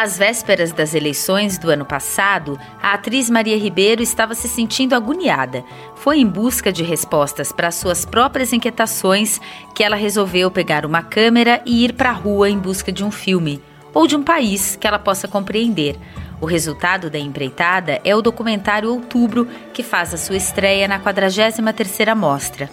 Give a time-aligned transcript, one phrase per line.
[0.00, 5.64] Às vésperas das eleições do ano passado, a atriz Maria Ribeiro estava se sentindo agoniada.
[5.96, 9.40] Foi em busca de respostas para suas próprias inquietações
[9.74, 13.10] que ela resolveu pegar uma câmera e ir para a rua em busca de um
[13.10, 13.60] filme
[13.92, 15.96] ou de um país que ela possa compreender.
[16.40, 22.14] O resultado da empreitada é o documentário Outubro, que faz a sua estreia na 43ª
[22.14, 22.70] Mostra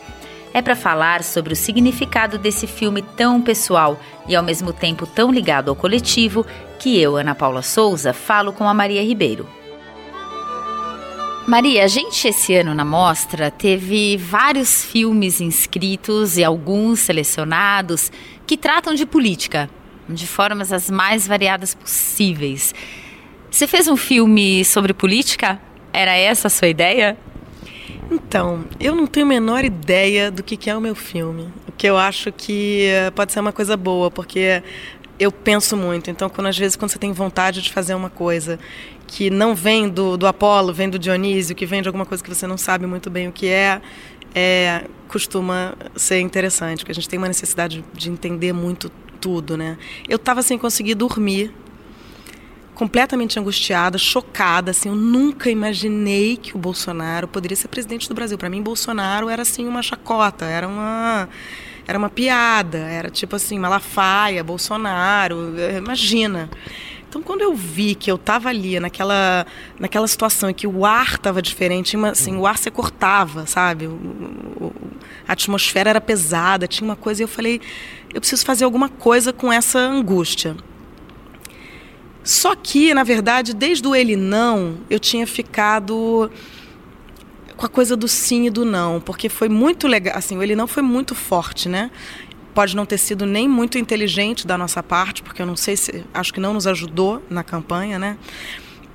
[0.56, 5.30] é para falar sobre o significado desse filme tão pessoal e ao mesmo tempo tão
[5.30, 6.46] ligado ao coletivo
[6.86, 9.50] que eu, Ana Paula Souza, falo com a Maria Ribeiro.
[11.48, 18.12] Maria, a gente esse ano na mostra teve vários filmes inscritos e alguns selecionados
[18.46, 19.68] que tratam de política,
[20.08, 22.72] de formas as mais variadas possíveis.
[23.50, 25.60] Você fez um filme sobre política?
[25.92, 27.18] Era essa a sua ideia?
[28.12, 31.52] Então, eu não tenho a menor ideia do que é o meu filme.
[31.68, 34.62] O que eu acho que pode ser uma coisa boa, porque
[35.20, 36.10] eu penso muito.
[36.10, 38.60] Então, quando às vezes quando você tem vontade de fazer uma coisa
[39.08, 42.34] que não vem do, do Apolo, vem do Dionísio, que vem de alguma coisa que
[42.34, 43.82] você não sabe muito bem o que é,
[44.34, 48.90] é costuma ser interessante, porque a gente tem uma necessidade de entender muito
[49.22, 49.78] tudo, né?
[50.08, 51.54] Eu estava sem conseguir dormir
[52.74, 58.38] completamente angustiada, chocada, assim, eu nunca imaginei que o Bolsonaro poderia ser presidente do Brasil.
[58.38, 61.30] Para mim, Bolsonaro era assim uma chacota, era uma
[61.88, 66.50] era uma piada, era tipo assim, Malafaia, Bolsonaro, imagina.
[67.08, 69.46] Então, quando eu vi que eu estava ali naquela,
[69.80, 73.90] naquela situação em que o ar estava diferente, assim, o ar se cortava, sabe?
[75.26, 77.62] A atmosfera era pesada, tinha uma coisa, e eu falei,
[78.14, 80.58] eu preciso fazer alguma coisa com essa angústia.
[82.22, 86.30] Só que, na verdade, desde o ele não, eu tinha ficado
[87.56, 90.68] com a coisa do sim e do não, porque foi muito legal, assim, ele não
[90.68, 91.90] foi muito forte, né?
[92.54, 96.04] Pode não ter sido nem muito inteligente da nossa parte, porque eu não sei se,
[96.14, 98.18] acho que não nos ajudou na campanha, né?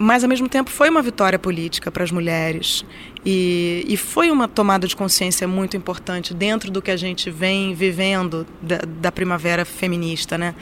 [0.02, 2.86] Mas, ao mesmo tempo, foi uma vitória política para as mulheres.
[3.22, 7.74] E, e, foi uma tomada de consciência muito importante dentro do que a gente vem
[7.74, 10.54] vivendo da, da primavera feminista, né?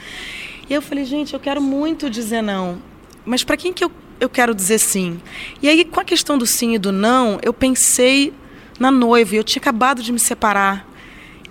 [0.69, 2.81] E eu falei, gente, eu quero muito dizer não,
[3.25, 5.21] mas para quem que eu, eu quero dizer sim?
[5.61, 8.33] E aí, com a questão do sim e do não, eu pensei
[8.79, 10.87] na noiva, eu tinha acabado de me separar.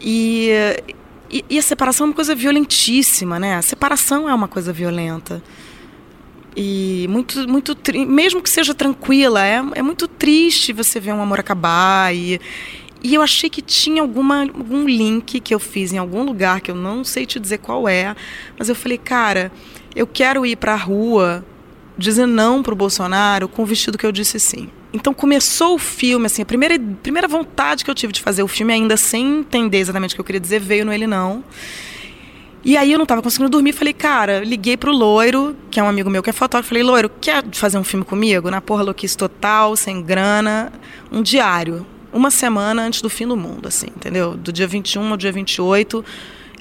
[0.01, 0.51] E,
[1.31, 3.57] e, e a separação é uma coisa violentíssima, né?
[3.57, 5.43] A separação é uma coisa violenta.
[6.57, 7.77] E muito, muito
[8.07, 12.41] mesmo que seja tranquila, é, é muito triste você ver um amor acabar e,
[13.01, 16.71] e eu achei que tinha alguma, algum link que eu fiz em algum lugar, que
[16.71, 18.17] eu não sei te dizer qual é,
[18.59, 19.53] mas eu falei, cara,
[19.95, 21.45] eu quero ir para a rua
[21.99, 24.71] dizer não para o Bolsonaro com o vestido que eu disse sim.
[24.93, 28.49] Então começou o filme, assim, a primeira, primeira vontade que eu tive de fazer o
[28.49, 31.45] filme, ainda sem entender exatamente o que eu queria dizer, veio no Ele Não.
[32.65, 35.89] E aí eu não estava conseguindo dormir, falei, cara, liguei pro Loiro, que é um
[35.89, 38.51] amigo meu que é fotógrafo, falei, Loiro, quer fazer um filme comigo?
[38.51, 40.73] Na porra louquice total, sem grana,
[41.13, 44.37] um diário uma semana antes do fim do mundo, assim, entendeu?
[44.37, 46.05] Do dia 21 ao dia 28.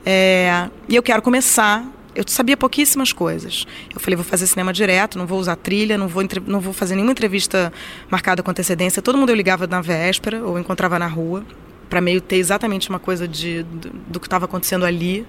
[0.06, 1.86] É, e eu quero começar.
[2.18, 3.68] Eu sabia pouquíssimas coisas.
[3.94, 6.96] Eu falei, vou fazer cinema direto, não vou usar trilha, não vou, não vou fazer
[6.96, 7.72] nenhuma entrevista
[8.10, 9.04] marcada com antecedência.
[9.04, 11.46] Todo mundo eu ligava na véspera ou encontrava na rua,
[11.88, 15.28] para meio ter exatamente uma coisa de, do, do que estava acontecendo ali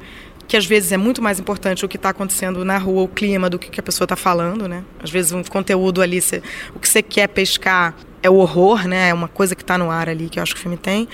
[0.48, 3.50] que às vezes é muito mais importante o que está acontecendo na rua, o clima,
[3.50, 4.82] do que, que a pessoa está falando, né?
[4.98, 6.42] Às vezes um conteúdo ali, cê,
[6.74, 9.10] o que você quer pescar é o horror, né?
[9.10, 11.06] É uma coisa que está no ar ali que eu acho que o filme tem.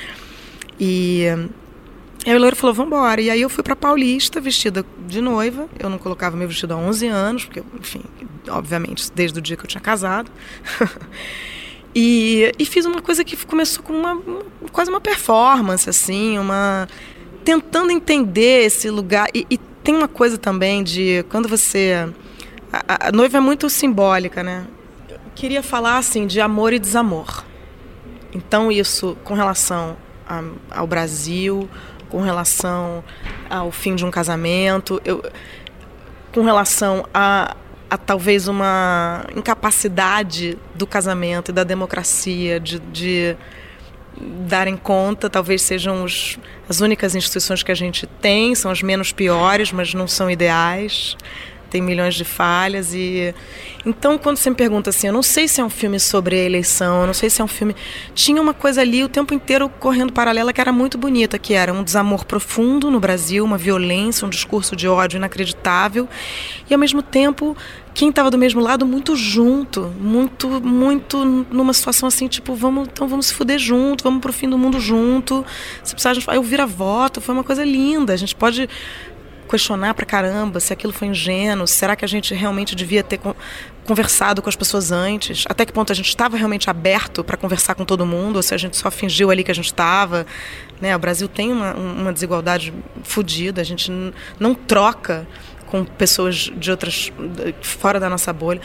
[0.79, 1.25] E
[2.31, 3.21] aí o loiro falou, vamos embora.
[3.21, 5.69] E aí eu fui para Paulista vestida de noiva.
[5.79, 8.03] Eu não colocava meu vestido há 11 anos, porque, enfim,
[8.49, 10.31] obviamente, desde o dia que eu tinha casado.
[11.95, 14.21] e, e fiz uma coisa que começou com uma,
[14.73, 16.89] quase uma performance, assim, uma
[17.45, 19.29] tentando entender esse lugar.
[19.35, 22.09] E, e tem uma coisa também de quando você
[22.73, 24.67] a, a noiva é muito simbólica, né?
[25.35, 27.45] queria falar assim de amor e desamor.
[28.33, 31.69] Então isso com relação a, ao Brasil,
[32.15, 33.03] com relação
[33.51, 35.21] ao fim de um casamento, eu,
[36.33, 37.57] com relação a,
[37.91, 43.37] a talvez uma incapacidade do casamento e da democracia de, de
[44.47, 46.39] darem conta, talvez sejam os,
[46.69, 51.17] as únicas instituições que a gente tem, são as menos piores, mas não são ideais
[51.75, 53.35] tem milhões de falhas e
[53.85, 56.45] então quando você me pergunta assim, eu não sei se é um filme sobre a
[56.45, 57.75] eleição, eu não sei se é um filme
[58.15, 61.73] tinha uma coisa ali o tempo inteiro correndo paralela que era muito bonita, que era
[61.73, 66.09] um desamor profundo no Brasil, uma violência, um discurso de ódio inacreditável
[66.71, 67.57] e ao mesmo tempo
[67.93, 73.09] quem estava do mesmo lado muito junto, muito muito numa situação assim, tipo, vamos, então
[73.09, 75.45] vamos se fuder junto, vamos pro fim do mundo junto.
[75.83, 78.13] Se precisar, eu vira voto, foi uma coisa linda.
[78.13, 78.69] A gente pode
[79.49, 83.21] questionar pra caramba se aquilo foi ingênuo, será que a gente realmente devia ter
[83.85, 87.75] conversado com as pessoas antes, até que ponto a gente estava realmente aberto para conversar
[87.75, 90.27] com todo mundo, ou se a gente só fingiu ali que a gente estava.
[90.81, 90.97] Né?
[90.97, 93.93] O Brasil tem uma, uma desigualdade fodida, a gente
[94.39, 95.27] não troca
[95.67, 97.13] com pessoas de outras
[97.61, 98.61] fora da nossa bolha.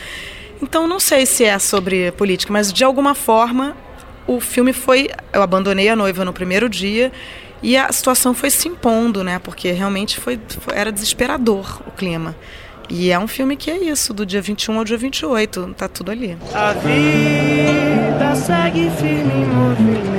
[0.62, 3.76] Então não sei se é sobre política, mas de alguma forma
[4.28, 5.10] o filme foi.
[5.34, 7.12] Eu abandonei a noiva no primeiro dia
[7.62, 9.40] e a situação foi se impondo, né?
[9.40, 12.36] Porque realmente foi, foi era desesperador o clima.
[12.90, 16.10] E é um filme que é isso, do dia 21 ao dia 28, tá tudo
[16.10, 16.36] ali.
[16.54, 20.10] A vida segue firme em movimento.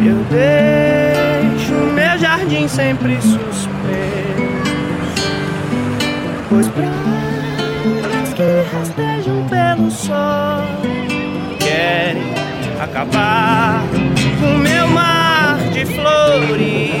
[0.00, 3.76] Eu deixo meu jardim sempre suspenso.
[6.48, 10.64] Pois pragas que rastejam pelo sol
[11.58, 12.34] querem
[12.82, 13.82] acabar
[14.40, 16.96] com meu mar de flores.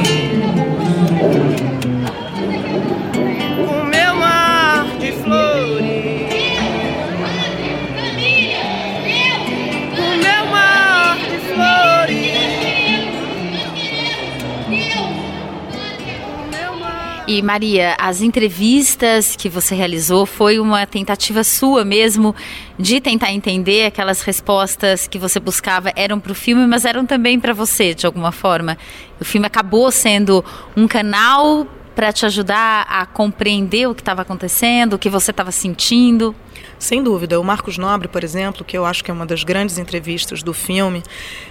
[17.42, 22.34] Maria, as entrevistas que você realizou foi uma tentativa sua mesmo
[22.78, 27.38] de tentar entender aquelas respostas que você buscava eram para o filme, mas eram também
[27.40, 28.76] para você de alguma forma.
[29.20, 30.44] O filme acabou sendo
[30.76, 35.50] um canal para te ajudar a compreender o que estava acontecendo, o que você estava
[35.50, 36.34] sentindo.
[36.78, 37.40] Sem dúvida.
[37.40, 40.52] O Marcos Nobre, por exemplo, que eu acho que é uma das grandes entrevistas do
[40.52, 41.02] filme,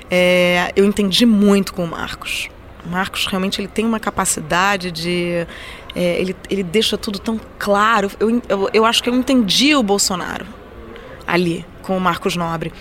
[0.10, 2.50] é, eu entendi muito com o Marcos.
[2.86, 5.46] Marcos realmente ele tem uma capacidade de.
[5.96, 8.12] É, ele, ele deixa tudo tão claro.
[8.20, 10.46] Eu, eu, eu acho que eu entendi o Bolsonaro
[11.26, 12.74] ali com o Marcos Nobre.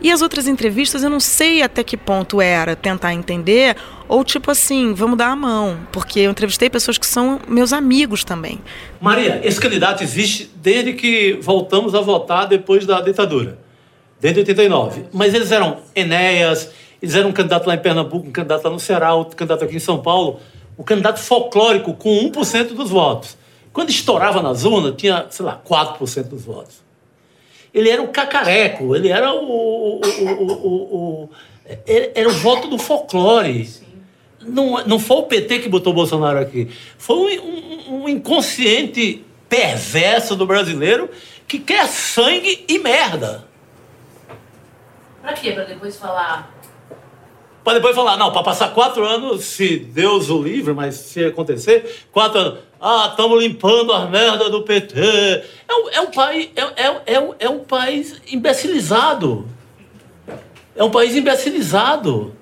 [0.00, 3.76] E as outras entrevistas eu não sei até que ponto era tentar entender
[4.06, 8.24] ou tipo assim, vamos dar a mão, porque eu entrevistei pessoas que são meus amigos
[8.24, 8.60] também.
[9.00, 13.58] Maria, esse candidato existe desde que voltamos a votar depois da ditadura,
[14.20, 15.06] desde 89.
[15.12, 16.70] Mas eles eram Enéas,
[17.02, 19.74] eles eram um candidato lá em Pernambuco, um candidato lá no Ceará, outro candidato aqui
[19.74, 20.38] em São Paulo.
[20.78, 23.36] O candidato folclórico com 1% dos votos.
[23.72, 26.80] Quando estourava na zona, tinha, sei lá, 4% dos votos.
[27.74, 30.00] Ele era o cacareco, ele era o.
[30.00, 30.00] o,
[30.44, 31.30] o, o
[31.86, 33.68] era o voto do folclore.
[34.40, 36.68] Não, não foi o PT que botou o Bolsonaro aqui.
[36.98, 41.08] Foi um, um, um inconsciente perverso do brasileiro
[41.48, 43.44] que quer sangue e merda.
[45.20, 45.52] Pra quê?
[45.52, 46.52] Pra depois falar
[47.64, 52.06] para depois falar, não, para passar quatro anos, se Deus o livre, mas se acontecer,
[52.10, 55.00] quatro anos, ah, estamos limpando as merdas do PT.
[55.00, 59.48] É um, é um país, é, é, é, é um país imbecilizado.
[60.74, 62.34] É um país imbecilizado.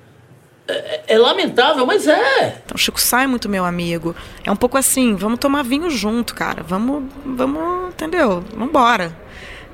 [0.67, 2.62] É, é, é, lamentável, mas é.
[2.64, 4.14] Então, Chico Sai muito meu amigo.
[4.44, 6.62] É um pouco assim, vamos tomar vinho junto, cara.
[6.62, 8.43] Vamos, vamos, entendeu?
[8.52, 9.14] Vamos embora.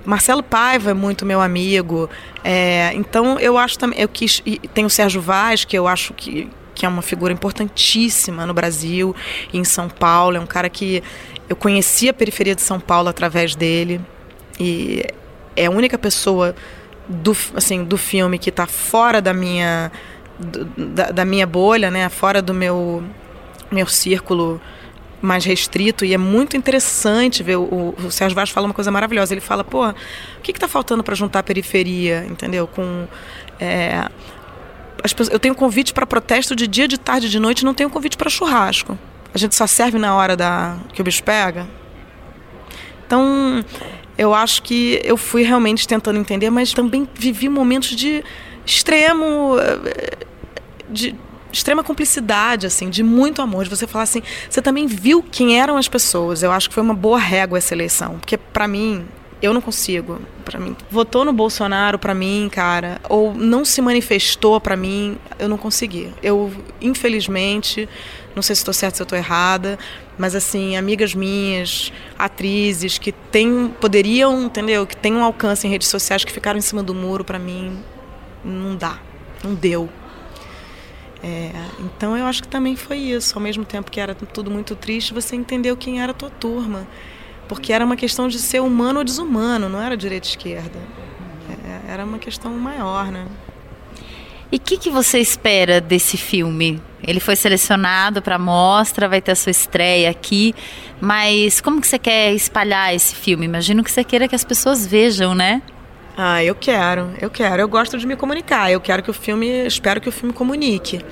[0.06, 2.08] Marcelo Paiva é muito meu amigo.
[2.44, 4.00] É, então eu acho também.
[4.00, 4.42] Eu quis.
[4.72, 9.14] Tem o Sérgio Vaz, que eu acho que, que é uma figura importantíssima no Brasil
[9.52, 10.36] e em São Paulo.
[10.36, 11.02] É um cara que
[11.48, 14.00] eu conheci a periferia de São Paulo através dele.
[14.58, 15.04] E
[15.56, 16.54] é a única pessoa
[17.08, 19.90] do, assim, do filme que está fora da minha,
[20.76, 22.08] da, da minha bolha, né?
[22.08, 23.02] fora do meu,
[23.70, 24.60] meu círculo
[25.26, 29.34] mais restrito e é muito interessante ver o, o Sérgio Vaz fala uma coisa maravilhosa.
[29.34, 29.94] Ele fala pô o
[30.42, 32.24] que está faltando para juntar a periferia?
[32.28, 32.66] Entendeu?
[32.66, 33.06] Com
[33.60, 34.08] é,
[35.02, 38.16] pessoas, eu tenho convite para protesto de dia de tarde de noite não tenho convite
[38.16, 38.98] para churrasco.
[39.34, 41.66] A gente só serve na hora da que o bicho pega.
[43.06, 43.64] Então
[44.16, 48.24] eu acho que eu fui realmente tentando entender mas também vivi momentos de
[48.64, 50.26] extremo eh,
[50.88, 51.14] de,
[51.56, 55.76] extrema cumplicidade, assim, de muito amor, de você falar assim, você também viu quem eram
[55.76, 56.42] as pessoas.
[56.42, 59.06] Eu acho que foi uma boa régua essa eleição, porque para mim
[59.40, 60.74] eu não consigo, para mim.
[60.90, 66.12] Votou no Bolsonaro para mim, cara, ou não se manifestou para mim, eu não consegui.
[66.22, 67.88] Eu, infelizmente,
[68.34, 69.78] não sei se estou certa, se estou errada,
[70.18, 75.88] mas assim, amigas minhas, atrizes que têm, poderiam, entendeu, que têm um alcance em redes
[75.88, 77.78] sociais que ficaram em cima do muro, para mim,
[78.44, 78.98] não dá,
[79.44, 79.88] não deu.
[81.26, 83.34] É, então eu acho que também foi isso.
[83.36, 86.86] Ao mesmo tempo que era tudo muito triste, você entendeu quem era a tua turma.
[87.48, 90.78] Porque era uma questão de ser humano ou desumano, não era direita e esquerda.
[91.64, 93.26] É, era uma questão maior, né?
[94.52, 96.80] E o que, que você espera desse filme?
[97.02, 100.54] Ele foi selecionado para mostra, vai ter a sua estreia aqui,
[101.00, 103.44] mas como que você quer espalhar esse filme?
[103.44, 105.62] Imagino que você queira que as pessoas vejam, né?
[106.16, 107.60] Ah, eu quero, eu quero.
[107.60, 108.72] Eu gosto de me comunicar.
[108.72, 111.04] Eu quero que o filme, espero que o filme comunique.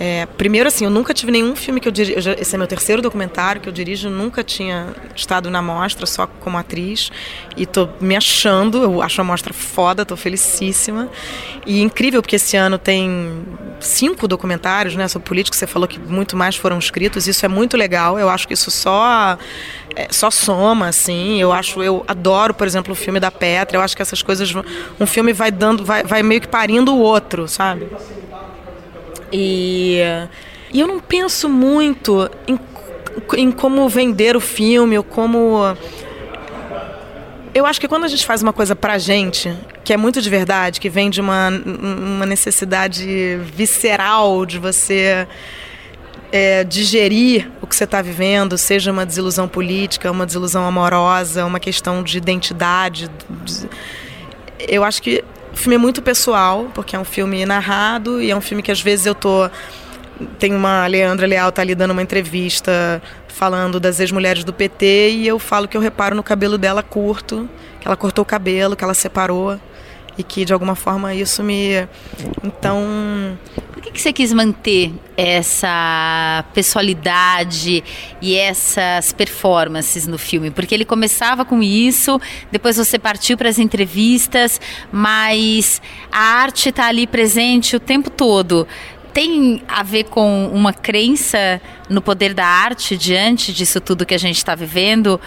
[0.00, 2.30] É, primeiro, assim, eu nunca tive nenhum filme que eu dirijo.
[2.30, 6.56] Esse é meu terceiro documentário que eu dirijo, nunca tinha estado na mostra, só como
[6.56, 7.10] atriz.
[7.56, 11.10] E tô me achando, eu acho a mostra foda, tô felicíssima.
[11.66, 13.44] E incrível, porque esse ano tem
[13.80, 15.56] cinco documentários né, sobre política.
[15.56, 18.18] Você falou que muito mais foram escritos, isso é muito legal.
[18.20, 19.36] Eu acho que isso só,
[19.96, 21.40] é, só soma, assim.
[21.40, 23.76] Eu acho, eu adoro, por exemplo, o filme da Petra.
[23.76, 24.54] Eu acho que essas coisas.
[25.00, 27.88] Um filme vai dando, vai, vai meio que parindo o outro, sabe?
[29.32, 30.00] E,
[30.72, 32.58] e eu não penso muito em,
[33.36, 35.76] em como vender o filme ou como.
[37.54, 40.30] Eu acho que quando a gente faz uma coisa pra gente, que é muito de
[40.30, 45.26] verdade, que vem de uma, uma necessidade visceral de você
[46.30, 51.58] é, digerir o que você está vivendo, seja uma desilusão política, uma desilusão amorosa, uma
[51.58, 53.10] questão de identidade.
[54.58, 55.24] Eu acho que
[55.58, 58.70] o filme é muito pessoal, porque é um filme narrado e é um filme que
[58.70, 59.50] às vezes eu tô
[60.38, 65.26] tem uma Leandra Leal tá ali dando uma entrevista falando das ex-mulheres do PT e
[65.26, 67.48] eu falo que eu reparo no cabelo dela curto,
[67.80, 69.58] que ela cortou o cabelo, que ela separou
[70.18, 71.88] e que de alguma forma isso me
[72.42, 73.38] então
[73.72, 77.84] por que, que você quis manter essa pessoalidade
[78.20, 80.50] e essas performances no filme?
[80.50, 82.20] Porque ele começava com isso,
[82.50, 84.60] depois você partiu para as entrevistas,
[84.90, 88.66] mas a arte está ali presente o tempo todo
[89.12, 94.18] tem a ver com uma crença no poder da arte diante disso tudo que a
[94.18, 95.20] gente está vivendo?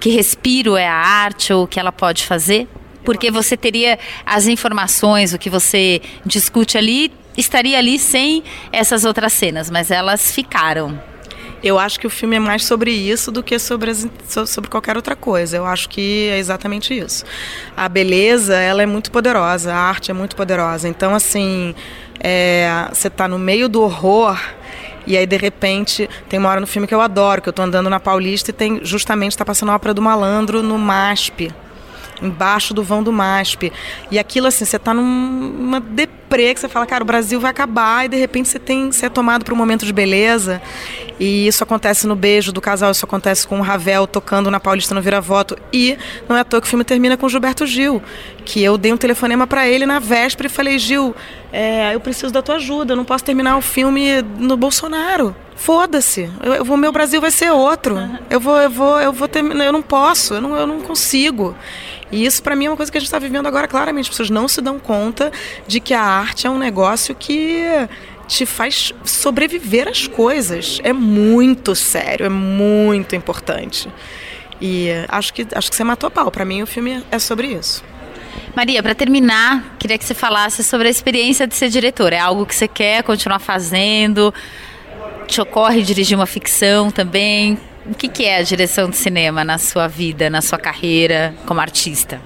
[0.00, 2.66] Que respiro é a arte ou o que ela pode fazer?
[3.06, 9.32] Porque você teria as informações, o que você discute ali, estaria ali sem essas outras
[9.32, 11.00] cenas, mas elas ficaram.
[11.62, 14.08] Eu acho que o filme é mais sobre isso do que sobre, as,
[14.46, 15.56] sobre qualquer outra coisa.
[15.56, 17.24] Eu acho que é exatamente isso.
[17.76, 20.88] A beleza, ela é muito poderosa, a arte é muito poderosa.
[20.88, 21.74] Então, assim,
[22.20, 24.38] é, você está no meio do horror
[25.06, 27.64] e aí, de repente, tem uma hora no filme que eu adoro, que eu estou
[27.64, 31.52] andando na Paulista e tem justamente está passando a ópera do malandro no MASP
[32.22, 33.72] embaixo do vão do MASP.
[34.10, 35.80] E aquilo assim, você está numa
[36.26, 39.06] deprê que você fala, cara, o Brasil vai acabar e de repente você tem você
[39.06, 40.60] é tomado por um momento de beleza.
[41.18, 44.94] E isso acontece no beijo do casal, isso acontece com o Ravel tocando na Paulista
[44.94, 45.56] no Vira-Voto.
[45.72, 45.96] E
[46.28, 48.02] não é à toa que o filme termina com o Gilberto Gil,
[48.44, 51.14] que eu dei um telefonema para ele na véspera e falei, Gil,
[51.52, 55.34] é, eu preciso da tua ajuda, eu não posso terminar o filme no Bolsonaro.
[55.54, 56.30] Foda-se,
[56.68, 57.96] o meu Brasil vai ser outro.
[58.28, 61.56] Eu vou, eu vou, eu vou terminar, eu não posso, eu não, eu não consigo.
[62.10, 64.04] E isso, para mim, é uma coisa que a gente está vivendo agora claramente.
[64.04, 65.32] As pessoas não se dão conta
[65.66, 67.62] de que a arte é um negócio que
[68.26, 70.80] te faz sobreviver às coisas.
[70.82, 73.88] É muito sério, é muito importante.
[74.60, 76.30] E acho que, acho que você matou a pau.
[76.30, 77.84] Para mim, o filme é sobre isso.
[78.54, 82.16] Maria, para terminar, queria que você falasse sobre a experiência de ser diretora.
[82.16, 84.32] É algo que você quer continuar fazendo?
[85.26, 87.58] Te ocorre dirigir uma ficção também?
[87.90, 91.60] o que, que é a direção de cinema na sua vida, na sua carreira como
[91.60, 92.20] artista?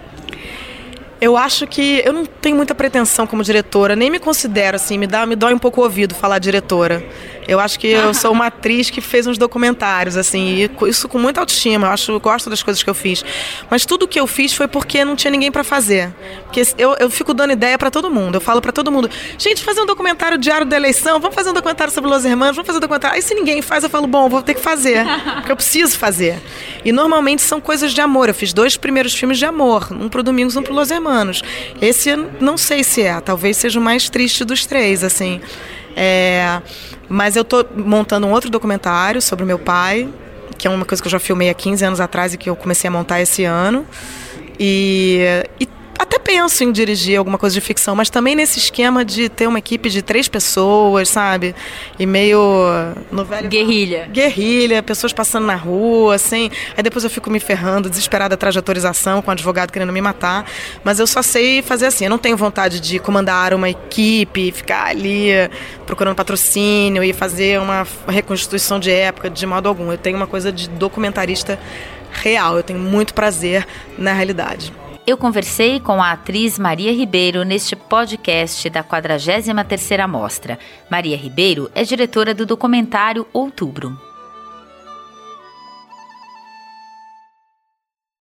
[1.21, 5.07] Eu acho que eu não tenho muita pretensão como diretora, nem me considero assim, me
[5.07, 7.05] dá, me dói um pouco o ouvido falar diretora.
[7.51, 11.19] Eu acho que eu sou uma atriz que fez uns documentários, assim, e isso com
[11.19, 11.89] muita autoestima.
[11.89, 13.25] Eu acho, eu gosto das coisas que eu fiz.
[13.69, 16.15] Mas tudo que eu fiz foi porque não tinha ninguém para fazer.
[16.45, 18.37] Porque eu, eu fico dando ideia para todo mundo.
[18.37, 21.53] Eu falo para todo mundo: gente, fazer um documentário diário da eleição, vamos fazer um
[21.53, 23.17] documentário sobre Los Hermanos, vamos fazer um documentário.
[23.17, 25.05] Aí se ninguém faz, eu falo: bom, vou ter que fazer.
[25.35, 26.39] Porque eu preciso fazer.
[26.85, 28.29] E normalmente são coisas de amor.
[28.29, 31.10] Eu fiz dois primeiros filmes de amor, um pro Domingos, um pro Los Hermanos.
[31.81, 35.41] Esse não sei se é, talvez seja o mais triste dos três, assim.
[35.97, 36.61] É,
[37.09, 40.09] mas eu estou montando um outro documentário sobre meu pai,
[40.57, 42.57] que é uma coisa que eu já filmei há 15 anos atrás e que eu
[42.57, 43.87] comecei a montar esse ano.
[44.59, 45.21] E,
[45.59, 45.67] e
[46.01, 49.59] até penso em dirigir alguma coisa de ficção, mas também nesse esquema de ter uma
[49.59, 51.55] equipe de três pessoas, sabe?
[51.99, 52.41] E meio.
[53.13, 53.51] No velho...
[53.51, 54.09] Guerrilha.
[54.11, 56.51] Guerrilha, pessoas passando na rua, assim.
[56.75, 60.01] Aí depois eu fico me ferrando, desesperada atrás de autorização, com o advogado querendo me
[60.01, 60.47] matar.
[60.83, 62.05] Mas eu só sei fazer assim.
[62.05, 65.29] Eu não tenho vontade de comandar uma equipe, ficar ali
[65.87, 69.93] procurando patrocínio e fazer uma reconstituição de época de modo algum.
[69.93, 71.61] Eu tenho uma coisa de documentarista
[72.11, 72.57] real.
[72.57, 73.67] Eu tenho muito prazer
[73.99, 74.73] na realidade.
[75.07, 80.59] Eu conversei com a atriz Maria Ribeiro neste podcast da 43ª Mostra.
[80.91, 84.10] Maria Ribeiro é diretora do documentário Outubro.